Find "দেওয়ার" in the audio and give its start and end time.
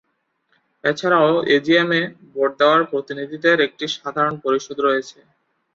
2.59-2.81